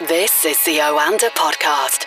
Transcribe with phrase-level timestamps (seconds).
[0.00, 2.04] This is the Oanda Podcast.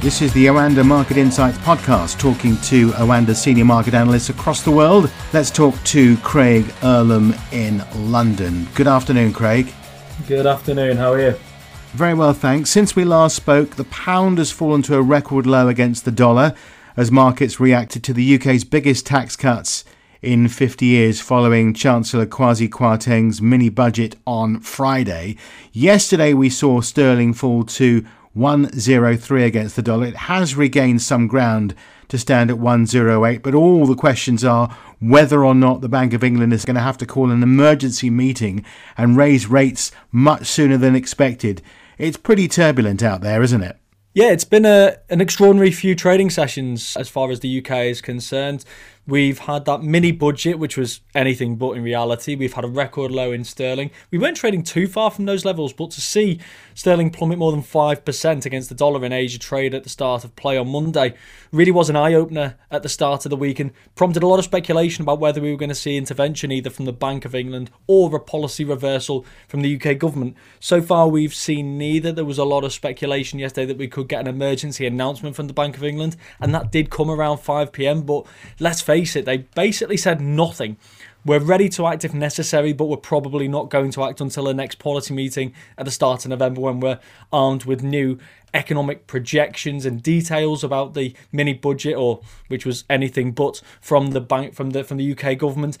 [0.00, 4.70] This is the Oanda Market Insights podcast, talking to Oanda senior market analysts across the
[4.70, 5.10] world.
[5.34, 8.66] Let's talk to Craig Erlam in London.
[8.74, 9.70] Good afternoon, Craig.
[10.26, 10.96] Good afternoon.
[10.96, 11.38] How are you?
[11.92, 12.70] Very well, thanks.
[12.70, 16.54] Since we last spoke, the pound has fallen to a record low against the dollar
[16.96, 19.84] as markets reacted to the UK's biggest tax cuts
[20.22, 25.36] in 50 years following Chancellor Kwasi Kwarteng's mini budget on Friday.
[25.72, 30.06] Yesterday we saw sterling fall to 103 against the dollar.
[30.06, 31.74] It has regained some ground
[32.08, 36.22] to stand at 108, but all the questions are whether or not the Bank of
[36.22, 38.64] England is going to have to call an emergency meeting
[38.96, 41.60] and raise rates much sooner than expected.
[41.98, 43.76] It's pretty turbulent out there, isn't it?
[44.14, 48.02] Yeah, it's been a, an extraordinary few trading sessions as far as the UK is
[48.02, 48.62] concerned.
[49.04, 52.36] We've had that mini budget, which was anything but in reality.
[52.36, 53.90] We've had a record low in sterling.
[54.12, 56.38] We weren't trading too far from those levels, but to see
[56.74, 60.36] sterling plummet more than 5% against the dollar in Asia trade at the start of
[60.36, 61.14] play on Monday
[61.50, 64.38] really was an eye opener at the start of the week and prompted a lot
[64.38, 67.34] of speculation about whether we were going to see intervention either from the Bank of
[67.34, 70.36] England or a policy reversal from the UK government.
[70.60, 72.12] So far, we've seen neither.
[72.12, 75.48] There was a lot of speculation yesterday that we could get an emergency announcement from
[75.48, 78.26] the Bank of England, and that did come around 5 pm, but
[78.60, 80.76] let's face face it, they basically said nothing.
[81.24, 84.54] We're ready to act if necessary, but we're probably not going to act until the
[84.54, 86.98] next policy meeting at the start of November when we're
[87.32, 88.18] armed with new
[88.52, 94.20] economic projections and details about the mini budget, or which was anything but from the
[94.20, 95.78] bank from the from the UK government.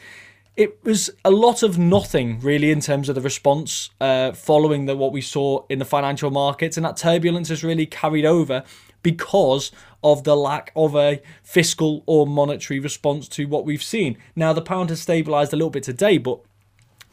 [0.56, 4.94] It was a lot of nothing really in terms of the response uh, following the,
[4.94, 8.62] what we saw in the financial markets, and that turbulence has really carried over
[9.02, 9.72] because
[10.02, 14.18] of the lack of a fiscal or monetary response to what we've seen.
[14.34, 16.40] Now, the pound has stabilised a little bit today, but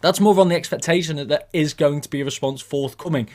[0.01, 3.29] that's more on the expectation that there is going to be a response forthcoming.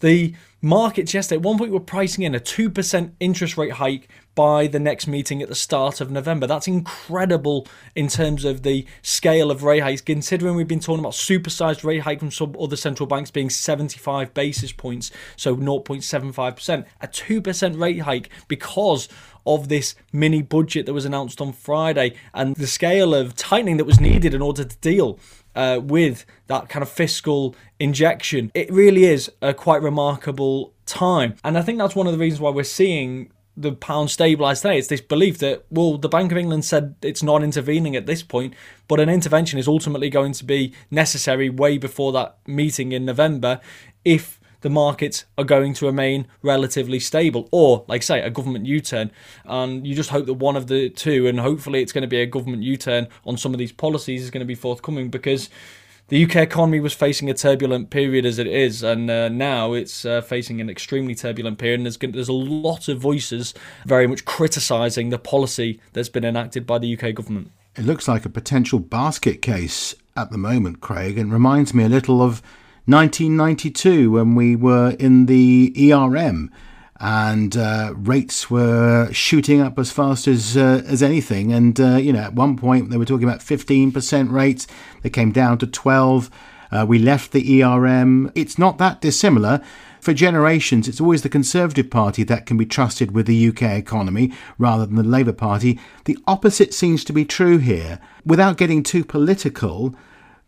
[0.00, 0.34] The
[0.66, 4.78] markets yesterday, at one point, were pricing in a 2% interest rate hike by the
[4.78, 6.46] next meeting at the start of November.
[6.46, 11.14] That's incredible in terms of the scale of rate hikes, considering we've been talking about
[11.14, 16.84] supersized rate hike from some other central banks being 75 basis points, so 0.75%.
[17.00, 19.08] A 2% rate hike because
[19.46, 23.84] of this mini budget that was announced on Friday and the scale of tightening that
[23.84, 25.18] was needed in order to deal
[25.56, 28.52] uh, with that kind of fiscal injection.
[28.54, 31.34] It really is a quite remarkable time.
[31.42, 34.78] And I think that's one of the reasons why we're seeing the pound stabilise today.
[34.78, 38.22] It's this belief that, well, the Bank of England said it's not intervening at this
[38.22, 38.54] point,
[38.86, 43.60] but an intervention is ultimately going to be necessary way before that meeting in November
[44.04, 48.80] if the markets are going to remain relatively stable, or, like say, a government U
[48.80, 49.12] turn.
[49.44, 52.20] And you just hope that one of the two, and hopefully it's going to be
[52.20, 55.48] a government U turn on some of these policies, is going to be forthcoming because
[56.08, 60.04] the UK economy was facing a turbulent period as it is, and uh, now it's
[60.04, 61.78] uh, facing an extremely turbulent period.
[61.78, 63.54] And there's, there's a lot of voices
[63.84, 67.52] very much criticising the policy that's been enacted by the UK government.
[67.76, 71.88] It looks like a potential basket case at the moment, Craig, and reminds me a
[71.88, 72.42] little of
[72.86, 76.50] 1992 when we were in the ERM
[77.00, 81.52] and uh, rates were shooting up as fast as uh, as anything.
[81.52, 84.66] And uh, you know, at one point they were talking about 15% rates.
[85.02, 86.30] They came down to 12.
[86.70, 88.30] Uh, we left the ERM.
[88.34, 89.60] It's not that dissimilar.
[90.00, 94.32] For generations, it's always the Conservative Party that can be trusted with the UK economy
[94.56, 95.80] rather than the Labour Party.
[96.04, 97.98] The opposite seems to be true here.
[98.24, 99.96] Without getting too political,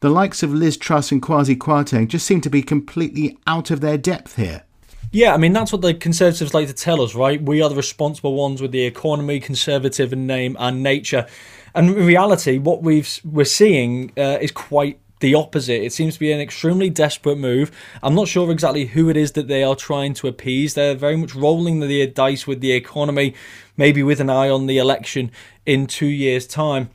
[0.00, 3.80] the likes of Liz Truss and Kwasi Kwarteng just seem to be completely out of
[3.80, 4.62] their depth here.
[5.10, 7.42] Yeah, I mean that's what the Conservatives like to tell us, right?
[7.42, 11.26] We are the responsible ones with the economy, conservative in name and nature,
[11.74, 15.82] and in reality, what we've we're seeing uh, is quite the opposite.
[15.82, 17.70] It seems to be an extremely desperate move.
[18.02, 20.74] I'm not sure exactly who it is that they are trying to appease.
[20.74, 23.34] They're very much rolling the dice with the economy,
[23.76, 25.30] maybe with an eye on the election
[25.66, 26.90] in two years' time.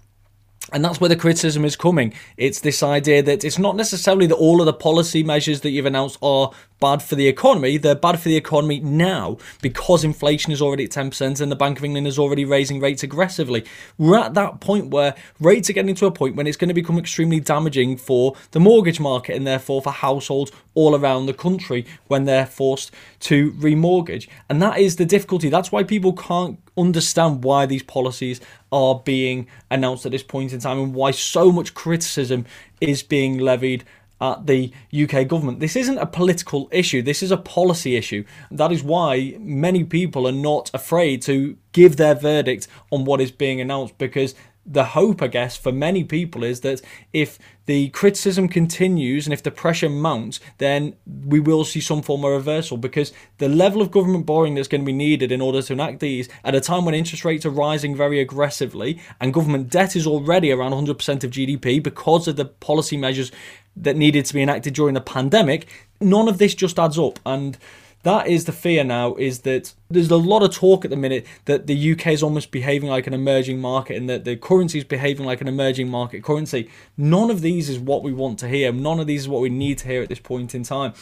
[0.71, 2.13] And that's where the criticism is coming.
[2.37, 5.85] It's this idea that it's not necessarily that all of the policy measures that you've
[5.85, 7.77] announced are bad for the economy.
[7.77, 11.79] They're bad for the economy now because inflation is already at 10% and the Bank
[11.79, 13.65] of England is already raising rates aggressively.
[13.97, 16.73] We're at that point where rates are getting to a point when it's going to
[16.73, 21.85] become extremely damaging for the mortgage market and therefore for households all around the country
[22.07, 24.27] when they're forced to remortgage.
[24.49, 25.49] And that is the difficulty.
[25.49, 28.41] That's why people can't understand why these policies
[28.73, 32.45] are being announced at this point in time and why so much criticism
[32.81, 33.85] is being levied
[34.19, 35.59] at the UK government.
[35.59, 38.23] This isn't a political issue, this is a policy issue.
[38.49, 43.31] That is why many people are not afraid to give their verdict on what is
[43.31, 44.33] being announced because
[44.65, 46.81] the hope, I guess, for many people is that
[47.11, 52.23] if the criticism continues and if the pressure mounts, then we will see some form
[52.23, 55.61] of reversal because the level of government borrowing that's going to be needed in order
[55.61, 59.69] to enact these at a time when interest rates are rising very aggressively and government
[59.69, 63.31] debt is already around 100% of GDP because of the policy measures
[63.75, 65.67] that needed to be enacted during the pandemic,
[65.99, 67.19] none of this just adds up.
[67.25, 67.57] And
[68.03, 71.25] that is the fear now is that there's a lot of talk at the minute
[71.45, 74.83] that the UK is almost behaving like an emerging market and that the currency is
[74.83, 76.69] behaving like an emerging market currency.
[76.97, 78.71] None of these is what we want to hear.
[78.71, 80.93] None of these is what we need to hear at this point in time.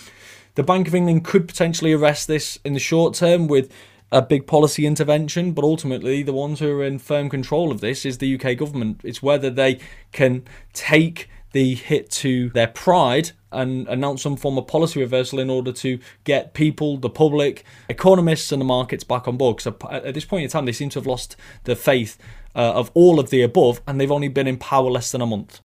[0.56, 3.72] The Bank of England could potentially arrest this in the short term with
[4.12, 8.06] a big policy intervention, but ultimately the ones who are in firm control of this
[8.06, 9.02] is the UK government.
[9.04, 9.80] It's whether they
[10.12, 10.44] can
[10.74, 15.72] take the hit to their pride and announce some form of policy reversal in order
[15.72, 19.60] to get people, the public, economists, and the markets back on board.
[19.60, 22.18] So at this point in time, they seem to have lost the faith
[22.56, 25.26] uh, of all of the above, and they've only been in power less than a
[25.26, 25.60] month.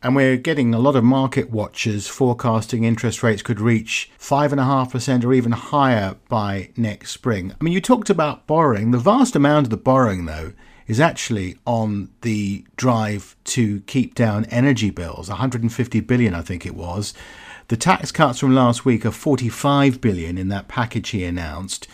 [0.00, 5.32] And we're getting a lot of market watchers forecasting interest rates could reach 5.5% or
[5.32, 7.52] even higher by next spring.
[7.60, 8.92] I mean, you talked about borrowing.
[8.92, 10.52] The vast amount of the borrowing, though,
[10.88, 15.28] is actually on the drive to keep down energy bills.
[15.28, 17.14] 150 billion I think it was.
[17.68, 21.86] The tax cuts from last week are 45 billion in that package he announced.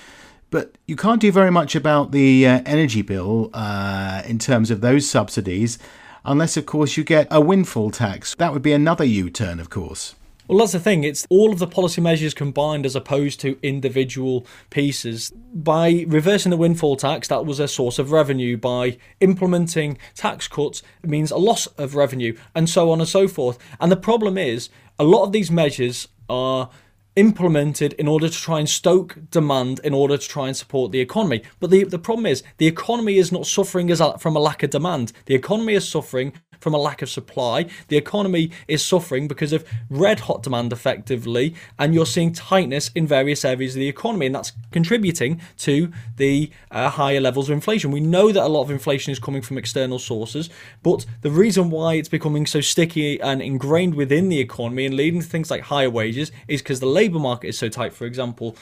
[0.51, 4.81] But you can't do very much about the uh, energy bill uh, in terms of
[4.81, 5.79] those subsidies
[6.25, 8.35] unless of course you get a windfall tax.
[8.37, 10.15] That would be another U-turn of course
[10.47, 11.05] well, that's the thing.
[11.05, 15.33] It's all of the policy measures combined as opposed to individual pieces.
[15.55, 18.57] By reversing the windfall tax, that was a source of revenue.
[18.57, 23.27] By implementing tax cuts, it means a loss of revenue, and so on and so
[23.27, 23.59] forth.
[23.81, 24.69] And the problem is,
[24.99, 26.69] a lot of these measures are
[27.17, 31.01] implemented in order to try and stoke demand in order to try and support the
[31.01, 31.43] economy.
[31.61, 34.63] But the, the problem is the economy is not suffering as a, from a lack
[34.63, 35.13] of demand.
[35.27, 36.33] The economy is suffering
[36.65, 37.67] from a lack of supply.
[37.89, 43.07] The economy is suffering because of red hot demand effectively, and you're seeing tightness in
[43.07, 47.91] various areas of the economy, and that's contributing to the uh, higher levels of inflation.
[47.91, 50.49] We know that a lot of inflation is coming from external sources,
[50.83, 55.21] but the reason why it's becoming so sticky and ingrained within the economy and leading
[55.21, 58.57] to things like higher wages is because the labour market is so tight, for example.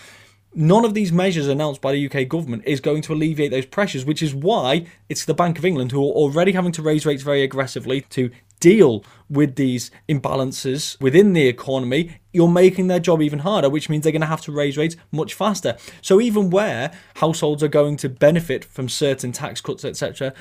[0.55, 4.05] None of these measures announced by the UK government is going to alleviate those pressures,
[4.05, 7.23] which is why it's the Bank of England who are already having to raise rates
[7.23, 12.19] very aggressively to deal with these imbalances within the economy.
[12.35, 14.95] You're making their job even harder, which means they're going to have to raise rates
[15.11, 15.77] much faster.
[16.03, 20.35] So, even where households are going to benefit from certain tax cuts, etc.,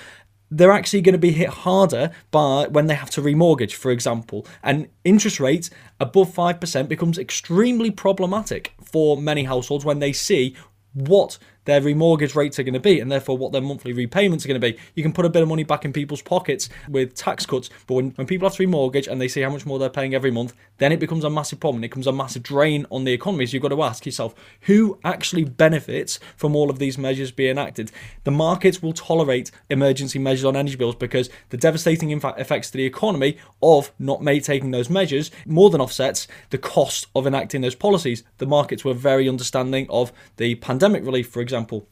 [0.51, 4.45] they're actually going to be hit harder by when they have to remortgage, for example.
[4.62, 5.69] And interest rates
[6.00, 10.56] above 5% becomes extremely problematic for many households when they see
[10.94, 11.38] what
[11.71, 14.59] their remortgage rates are going to be and therefore what their monthly repayments are going
[14.59, 14.77] to be.
[14.94, 17.94] You can put a bit of money back in people's pockets with tax cuts, but
[17.94, 20.31] when, when people have to remortgage and they see how much more they're paying every
[20.31, 21.81] month, then it becomes a massive problem.
[21.81, 23.45] It becomes a massive drain on the economy.
[23.45, 27.51] So you've got to ask yourself who actually benefits from all of these measures being
[27.51, 27.89] enacted.
[28.25, 32.85] The markets will tolerate emergency measures on energy bills because the devastating effects to the
[32.85, 38.23] economy of not taking those measures more than offsets the cost of enacting those policies.
[38.39, 41.88] The markets were very understanding of the pandemic relief, for example example.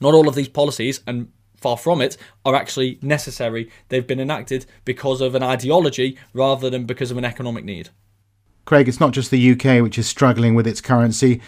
[0.00, 3.70] Not all of these policies, and far from it, are actually necessary.
[3.88, 7.90] They've been enacted because of an ideology rather than because of an economic need.
[8.64, 11.40] Craig, it's not just the UK which is struggling with its currency.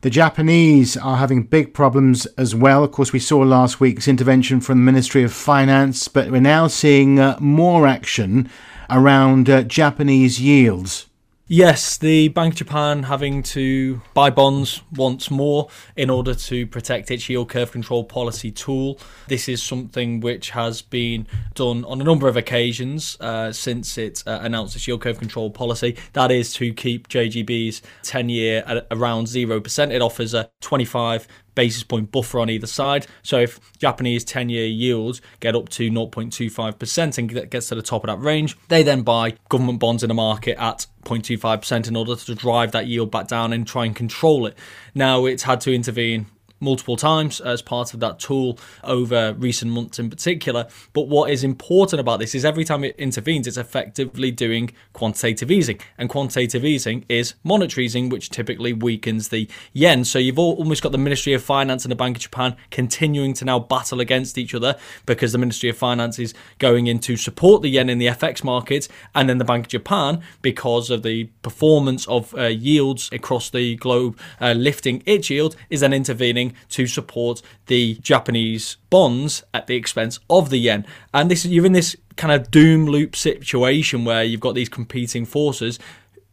[0.00, 2.84] The Japanese are having big problems as well.
[2.84, 6.68] Of course, we saw last week's intervention from the Ministry of Finance, but we're now
[6.68, 8.48] seeing uh, more action
[8.88, 11.07] around uh, Japanese yields.
[11.50, 17.10] Yes, the Bank of Japan having to buy bonds once more in order to protect
[17.10, 19.00] its yield curve control policy tool.
[19.28, 24.22] This is something which has been done on a number of occasions uh, since it
[24.26, 25.96] uh, announced its yield curve control policy.
[26.12, 29.90] That is to keep JGB's 10 year at around 0%.
[29.90, 31.26] It offers a 25
[31.58, 33.04] basis point buffer on either side.
[33.24, 38.04] So if Japanese 10 year yields get up to 0.25% and gets to the top
[38.04, 42.14] of that range, they then buy government bonds in the market at 0.25% in order
[42.14, 44.56] to drive that yield back down and try and control it.
[44.94, 46.26] Now it's had to intervene
[46.60, 50.66] multiple times as part of that tool over recent months in particular.
[50.92, 55.50] But what is important about this is every time it intervenes, it's effectively doing quantitative
[55.50, 55.80] easing.
[55.96, 60.04] And quantitative easing is monetary easing, which typically weakens the yen.
[60.04, 63.44] So you've almost got the Ministry of Finance and the Bank of Japan continuing to
[63.44, 67.62] now battle against each other because the Ministry of Finance is going in to support
[67.62, 71.24] the yen in the FX market, and then the Bank of Japan, because of the
[71.42, 76.86] performance of uh, yields across the globe uh, lifting its yield, is then intervening to
[76.86, 80.86] support the Japanese bonds at the expense of the yen.
[81.12, 85.24] And this you're in this kind of doom loop situation where you've got these competing
[85.24, 85.78] forces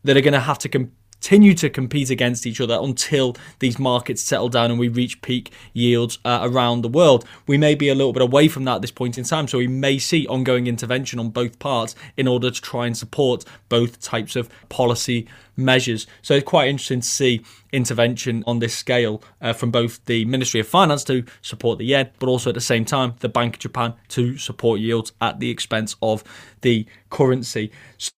[0.03, 0.93] that are going to have to compete
[1.25, 5.51] continue to compete against each other until these markets settle down and we reach peak
[5.73, 7.25] yields uh, around the world.
[7.47, 9.57] We may be a little bit away from that at this point in time, so
[9.57, 13.99] we may see ongoing intervention on both parts in order to try and support both
[14.01, 16.07] types of policy measures.
[16.21, 20.59] So it's quite interesting to see intervention on this scale uh, from both the Ministry
[20.59, 23.59] of Finance to support the yen, but also at the same time the Bank of
[23.59, 26.23] Japan to support yields at the expense of
[26.61, 27.71] the currency.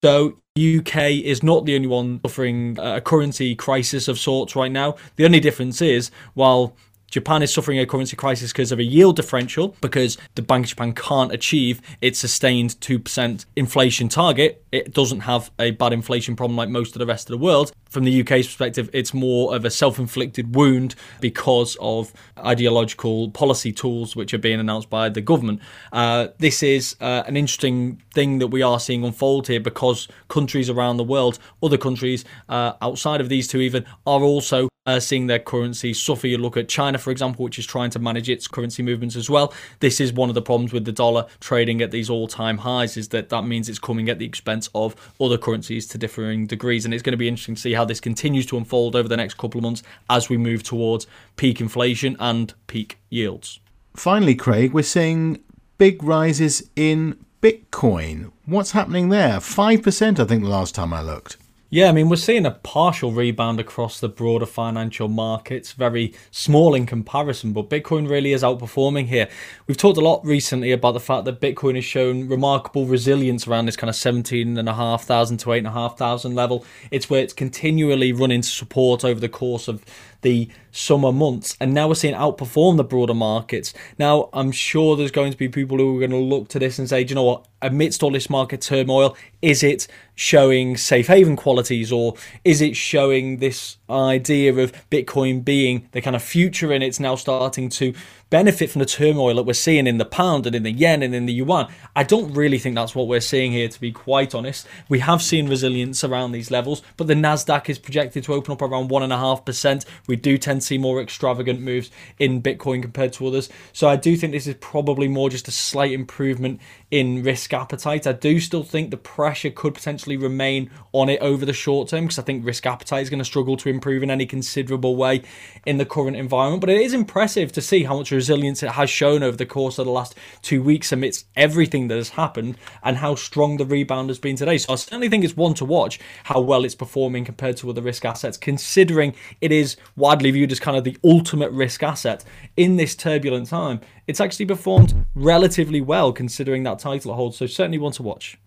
[0.04, 4.96] So UK is not the only one suffering a currency crisis of sorts right now.
[5.16, 6.76] The only difference is while
[7.10, 10.70] Japan is suffering a currency crisis because of a yield differential, because the Bank of
[10.70, 14.64] Japan can't achieve its sustained 2% inflation target.
[14.72, 17.72] It doesn't have a bad inflation problem like most of the rest of the world.
[17.90, 23.72] From the UK's perspective, it's more of a self inflicted wound because of ideological policy
[23.72, 25.62] tools which are being announced by the government.
[25.92, 30.70] Uh, this is uh, an interesting thing that we are seeing unfold here because countries
[30.70, 35.28] around the world, other countries uh, outside of these two even, are also uh, seeing
[35.28, 36.26] their currency suffer.
[36.26, 39.30] You look at China, for example, which is trying to manage its currency movements as
[39.30, 39.54] well.
[39.82, 43.10] This is one of the problems with the dollar trading at these all-time highs is
[43.10, 46.86] that that means it's coming at the expense of other currencies to differing degrees.
[46.86, 49.16] And it's going to be interesting to see how this continues to unfold over the
[49.16, 51.08] next couple of months as we move towards
[51.38, 53.60] peak inflation and peak yields.
[53.96, 55.40] Finally, Craig, we're seeing
[55.78, 58.32] big rises in Bitcoin.
[58.46, 59.38] What's happening there?
[59.38, 61.38] 5%, I think, the last time I looked.
[61.70, 66.74] Yeah, I mean, we're seeing a partial rebound across the broader financial markets, very small
[66.74, 69.28] in comparison, but Bitcoin really is outperforming here.
[69.68, 73.66] We've talked a lot recently about the fact that Bitcoin has shown remarkable resilience around
[73.66, 76.64] this kind of 17,500 to 8,500 level.
[76.90, 79.84] It's where it's continually running support over the course of
[80.28, 83.74] the summer months, and now we're seeing outperform the broader markets.
[83.98, 86.78] Now, I'm sure there's going to be people who are going to look to this
[86.78, 87.48] and say, do you know what?
[87.62, 93.38] Amidst all this market turmoil, is it showing safe haven qualities, or is it showing
[93.38, 97.94] this idea of Bitcoin being the kind of future and it's now starting to
[98.30, 101.16] benefit from the turmoil that we're seeing in the pound and in the yen and
[101.16, 101.72] in the yuan.
[101.96, 104.68] I don't really think that's what we're seeing here, to be quite honest.
[104.90, 108.62] We have seen resilience around these levels, but the Nasdaq is projected to open up
[108.62, 109.86] around one and a half percent.
[110.08, 113.50] We do tend to see more extravagant moves in Bitcoin compared to others.
[113.74, 116.60] So I do think this is probably more just a slight improvement
[116.92, 118.08] in risk appetite.
[118.08, 122.06] I do still think the pressure could potentially remain on it over the short term
[122.06, 125.24] because I think risk appetite is going to struggle to improve in any considerable way
[125.66, 126.62] in the current environment.
[126.62, 129.80] But it is impressive to see how much resilience it has shown over the course
[129.80, 134.10] of the last two weeks amidst everything that has happened and how strong the rebound
[134.10, 134.58] has been today.
[134.58, 137.82] So I certainly think it's one to watch how well it's performing compared to other
[137.82, 142.26] risk assets, considering it is widely viewed as kind of the ultimate risk asset
[142.58, 143.80] in this turbulent time.
[144.08, 147.38] It's actually performed relatively well considering that title it holds.
[147.38, 148.38] So certainly one to watch.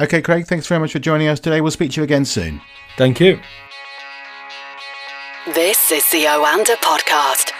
[0.00, 1.60] Okay, Craig, thanks very much for joining us today.
[1.60, 2.60] We'll speak to you again soon.
[2.96, 3.40] Thank you.
[5.54, 7.52] This is the Oanda Podcast.